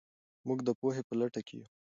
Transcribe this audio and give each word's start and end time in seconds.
موږ 0.47 0.59
د 0.67 0.69
پوهې 0.79 1.01
په 1.07 1.13
لټه 1.19 1.41
کې 1.47 1.55
یو. 1.59 1.65